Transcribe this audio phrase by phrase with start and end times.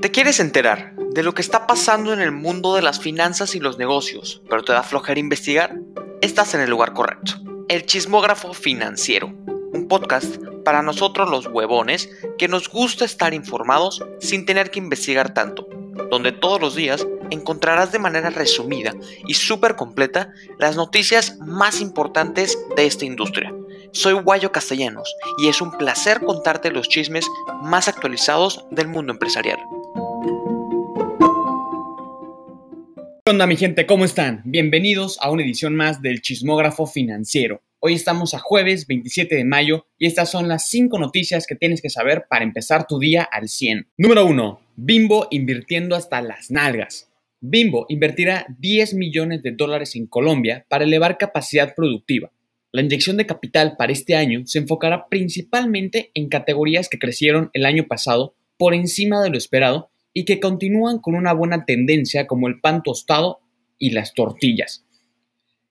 [0.00, 3.60] ¿Te quieres enterar de lo que está pasando en el mundo de las finanzas y
[3.60, 5.76] los negocios, pero te da flojera investigar?
[6.22, 7.34] Estás en el lugar correcto.
[7.68, 12.08] El Chismógrafo Financiero, un podcast para nosotros los huevones
[12.38, 15.68] que nos gusta estar informados sin tener que investigar tanto,
[16.10, 18.94] donde todos los días encontrarás de manera resumida
[19.26, 23.52] y súper completa las noticias más importantes de esta industria.
[23.92, 27.26] Soy Guayo Castellanos y es un placer contarte los chismes
[27.62, 29.58] más actualizados del mundo empresarial.
[33.30, 33.86] ¿Qué onda mi gente?
[33.86, 34.42] ¿Cómo están?
[34.44, 37.62] Bienvenidos a una edición más del Chismógrafo Financiero.
[37.78, 41.80] Hoy estamos a jueves 27 de mayo y estas son las 5 noticias que tienes
[41.80, 43.86] que saber para empezar tu día al 100.
[43.98, 44.60] Número 1.
[44.74, 47.08] Bimbo invirtiendo hasta las nalgas.
[47.40, 52.32] Bimbo invertirá 10 millones de dólares en Colombia para elevar capacidad productiva.
[52.72, 57.64] La inyección de capital para este año se enfocará principalmente en categorías que crecieron el
[57.64, 62.48] año pasado por encima de lo esperado y que continúan con una buena tendencia como
[62.48, 63.40] el pan tostado
[63.78, 64.84] y las tortillas.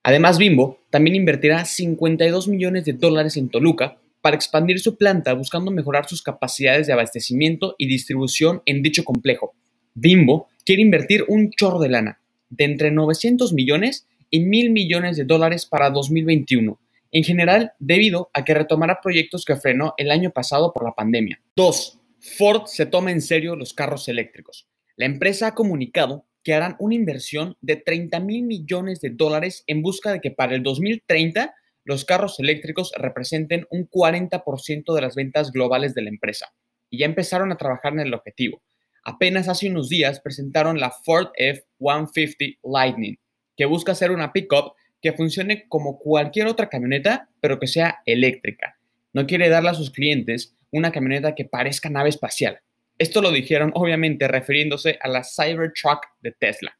[0.04, 5.72] Además, Bimbo también invertirá 52 millones de dólares en Toluca para expandir su planta buscando
[5.72, 9.54] mejorar sus capacidades de abastecimiento y distribución en dicho complejo.
[9.94, 15.26] Bimbo quiere invertir un chorro de lana, de entre 900 millones y 1000 millones de
[15.26, 16.80] dólares para 2021,
[17.12, 21.42] en general debido a que retomará proyectos que frenó el año pasado por la pandemia.
[21.56, 21.99] 2.
[22.22, 24.68] Ford se toma en serio los carros eléctricos.
[24.96, 29.82] La empresa ha comunicado que harán una inversión de 30 mil millones de dólares en
[29.82, 31.54] busca de que para el 2030
[31.84, 36.54] los carros eléctricos representen un 40% de las ventas globales de la empresa.
[36.90, 38.62] Y ya empezaron a trabajar en el objetivo.
[39.04, 43.18] Apenas hace unos días presentaron la Ford F-150 Lightning,
[43.56, 48.78] que busca ser una pickup que funcione como cualquier otra camioneta, pero que sea eléctrica.
[49.14, 52.60] No quiere darle a sus clientes una camioneta que parezca nave espacial.
[52.98, 56.78] Esto lo dijeron obviamente refiriéndose a la Cybertruck de Tesla.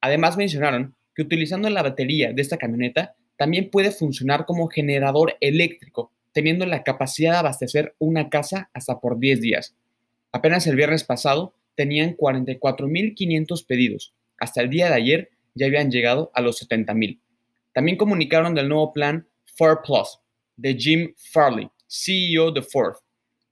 [0.00, 6.12] Además mencionaron que utilizando la batería de esta camioneta también puede funcionar como generador eléctrico,
[6.32, 9.74] teniendo la capacidad de abastecer una casa hasta por 10 días.
[10.30, 14.14] Apenas el viernes pasado tenían 44.500 pedidos.
[14.38, 17.18] Hasta el día de ayer ya habían llegado a los 70.000.
[17.72, 19.26] También comunicaron del nuevo plan
[19.56, 20.18] Ford Plus
[20.56, 22.96] de Jim Farley, CEO de Ford,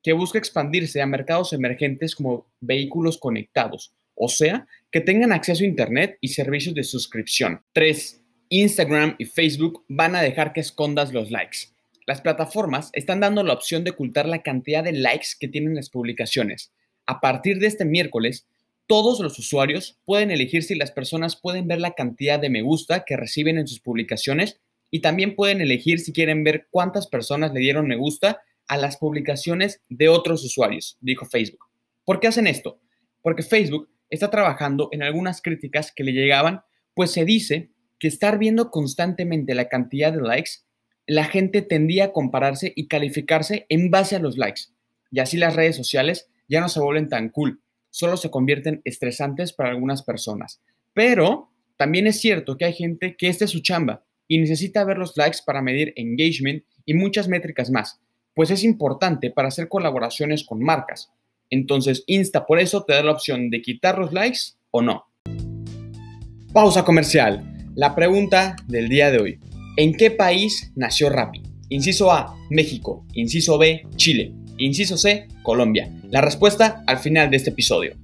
[0.03, 5.67] que busca expandirse a mercados emergentes como vehículos conectados, o sea, que tengan acceso a
[5.67, 7.63] Internet y servicios de suscripción.
[7.73, 8.23] 3.
[8.49, 11.59] Instagram y Facebook van a dejar que escondas los likes.
[12.07, 15.91] Las plataformas están dando la opción de ocultar la cantidad de likes que tienen las
[15.91, 16.73] publicaciones.
[17.07, 18.47] A partir de este miércoles,
[18.87, 23.05] todos los usuarios pueden elegir si las personas pueden ver la cantidad de me gusta
[23.05, 24.59] que reciben en sus publicaciones
[24.91, 28.99] y también pueden elegir si quieren ver cuántas personas le dieron me gusta a las
[28.99, 31.67] publicaciones de otros usuarios, dijo Facebook.
[32.05, 32.81] ¿Por qué hacen esto?
[33.21, 36.63] Porque Facebook está trabajando en algunas críticas que le llegaban,
[36.95, 40.51] pues se dice que estar viendo constantemente la cantidad de likes,
[41.05, 44.63] la gente tendía a compararse y calificarse en base a los likes.
[45.11, 47.61] Y así las redes sociales ya no se vuelven tan cool,
[47.91, 50.63] solo se convierten estresantes para algunas personas.
[50.95, 54.97] Pero también es cierto que hay gente que esta es su chamba y necesita ver
[54.99, 58.01] los likes para medir engagement y muchas métricas más
[58.35, 61.11] pues es importante para hacer colaboraciones con marcas.
[61.51, 64.39] Entonces, Insta por eso te da la opción de quitar los likes
[64.71, 65.07] o no.
[66.53, 67.73] Pausa comercial.
[67.75, 69.41] La pregunta del día de hoy.
[69.77, 71.43] ¿En qué país nació Rappi?
[71.69, 73.07] Inciso A, México.
[73.15, 74.33] Inciso B, Chile.
[74.59, 75.91] Inciso C, Colombia.
[76.11, 77.97] La respuesta al final de este episodio.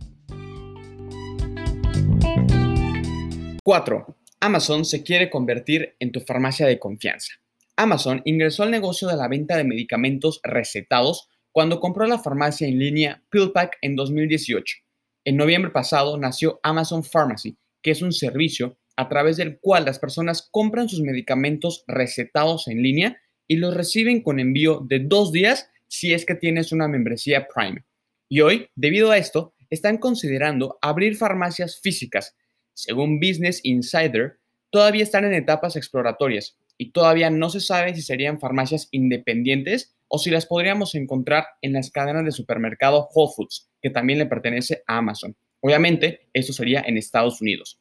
[3.65, 4.17] 4.
[4.41, 7.33] Amazon se quiere convertir en tu farmacia de confianza.
[7.77, 12.79] Amazon ingresó al negocio de la venta de medicamentos recetados cuando compró la farmacia en
[12.79, 14.77] línea PillPack en 2018.
[15.25, 19.99] En noviembre pasado nació Amazon Pharmacy, que es un servicio a través del cual las
[19.99, 25.69] personas compran sus medicamentos recetados en línea y los reciben con envío de dos días
[25.87, 27.85] si es que tienes una membresía Prime.
[28.29, 32.37] Y hoy, debido a esto, están considerando abrir farmacias físicas.
[32.73, 34.39] Según Business Insider,
[34.71, 40.19] todavía están en etapas exploratorias, y todavía no se sabe si serían farmacias independientes o
[40.19, 44.83] si las podríamos encontrar en las cadenas de supermercado Whole Foods, que también le pertenece
[44.87, 45.37] a Amazon.
[45.61, 47.81] Obviamente, esto sería en Estados Unidos.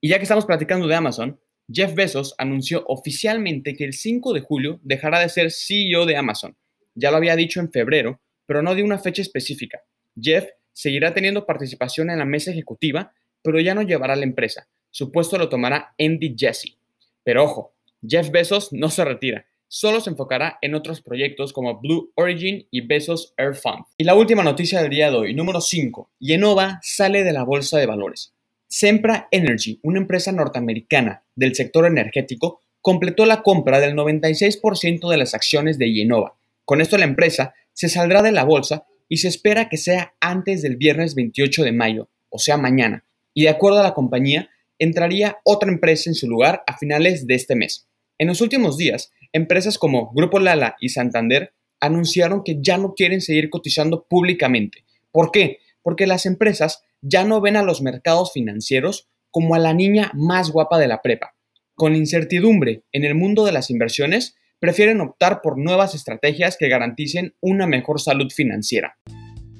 [0.00, 1.38] Y ya que estamos platicando de Amazon,
[1.70, 6.56] Jeff Bezos anunció oficialmente que el 5 de julio dejará de ser CEO de Amazon.
[6.94, 9.82] Ya lo había dicho en febrero, pero no dio una fecha específica.
[10.18, 13.12] Jeff seguirá teniendo participación en la mesa ejecutiva,
[13.42, 14.68] pero ya no llevará la empresa.
[14.90, 16.78] Su puesto lo tomará Andy Jesse.
[17.24, 17.75] Pero ojo,
[18.08, 19.46] Jeff Bezos no se retira.
[19.68, 23.84] solo se enfocará en otros proyectos como Blue Origin y Besos Air Fund.
[23.98, 26.10] Y la última noticia del día de hoy, número 5.
[26.20, 28.32] Yenova sale de la bolsa de valores.
[28.68, 35.34] Sempra Energy, una empresa norteamericana del sector energético, completó la compra del 96% de las
[35.34, 36.36] acciones de Yenova.
[36.64, 40.62] Con esto la empresa se saldrá de la bolsa y se espera que sea antes
[40.62, 43.04] del viernes 28 de mayo, o sea mañana.
[43.34, 44.48] Y de acuerdo a la compañía,
[44.78, 47.85] entraría otra empresa en su lugar a finales de este mes.
[48.18, 53.20] En los últimos días, empresas como Grupo Lala y Santander anunciaron que ya no quieren
[53.20, 54.84] seguir cotizando públicamente.
[55.12, 55.58] ¿Por qué?
[55.82, 60.50] Porque las empresas ya no ven a los mercados financieros como a la niña más
[60.50, 61.34] guapa de la prepa.
[61.74, 67.34] Con incertidumbre en el mundo de las inversiones, prefieren optar por nuevas estrategias que garanticen
[67.40, 68.96] una mejor salud financiera.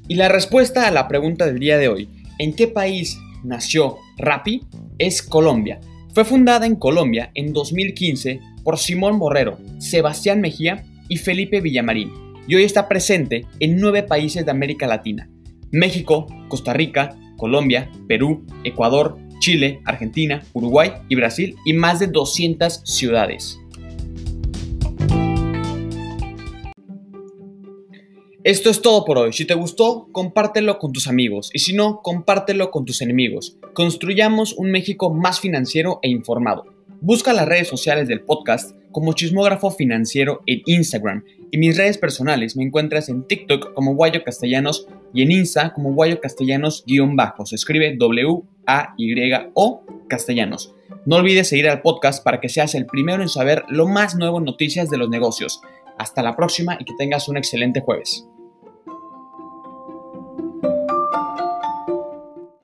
[0.09, 2.09] Y la respuesta a la pregunta del día de hoy,
[2.39, 4.63] ¿en qué país nació Rappi?
[4.99, 5.79] Es Colombia.
[6.17, 12.11] Fue fundada en Colombia en 2015 por Simón Borrero, Sebastián Mejía y Felipe Villamarín,
[12.49, 15.29] y hoy está presente en nueve países de América Latina.
[15.73, 22.81] México, Costa Rica, Colombia, Perú, Ecuador, Chile, Argentina, Uruguay y Brasil y más de 200
[22.87, 23.61] ciudades.
[28.47, 29.33] Esto es todo por hoy.
[29.33, 33.59] Si te gustó, compártelo con tus amigos y si no, compártelo con tus enemigos.
[33.75, 36.63] Construyamos un México más financiero e informado.
[37.01, 42.55] Busca las redes sociales del podcast como Chismógrafo Financiero en Instagram y mis redes personales
[42.57, 47.47] me encuentras en TikTok como Guayo Castellanos y en Insta como Guayo Castellanos-bajo.
[47.47, 50.73] Se escribe W-A-Y-O Castellanos.
[51.05, 54.39] No olvides seguir al podcast para que seas el primero en saber lo más nuevo
[54.39, 55.63] en noticias de los negocios.
[55.99, 58.29] Hasta la próxima y que tengas un excelente jueves.